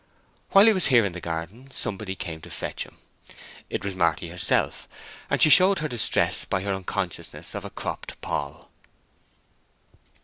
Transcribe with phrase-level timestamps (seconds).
[0.49, 2.97] While he was here in the garden somebody came to fetch him.
[3.69, 4.87] It was Marty herself,
[5.29, 8.71] and she showed her distress by her unconsciousness of a cropped poll.